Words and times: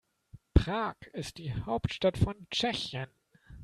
Prag 0.55 0.95
ist 1.13 1.37
die 1.37 1.53
Hauptstadt 1.53 2.17
von 2.17 2.47
Tschechien. 2.49 3.07